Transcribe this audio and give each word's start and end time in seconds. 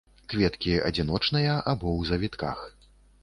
Кветкі 0.31 0.71
адзіночныя 0.87 1.53
або 1.73 1.87
ў 1.99 2.09
завітках. 2.13 2.59